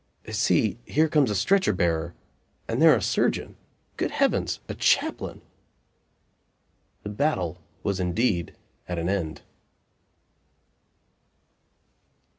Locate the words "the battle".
7.03-7.61